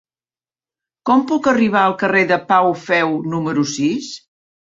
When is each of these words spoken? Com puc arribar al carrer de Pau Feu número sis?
Com 1.09 1.19
puc 1.31 1.49
arribar 1.51 1.83
al 1.89 1.93
carrer 2.03 2.23
de 2.33 2.39
Pau 2.53 2.71
Feu 2.87 3.13
número 3.35 3.67
sis? 3.77 4.09